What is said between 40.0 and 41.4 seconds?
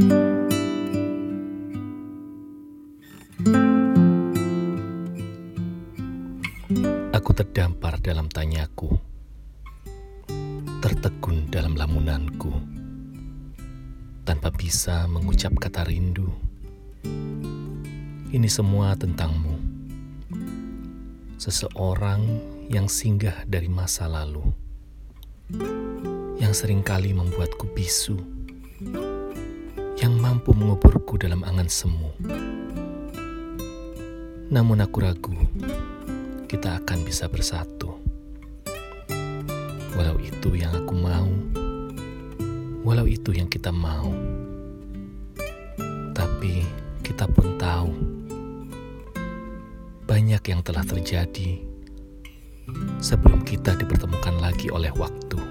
itu yang aku mau,